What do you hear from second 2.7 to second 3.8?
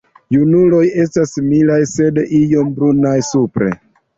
brunaj supre.